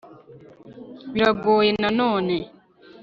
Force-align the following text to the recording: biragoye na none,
biragoye 1.13 1.71
na 1.81 1.89
none, 1.99 2.35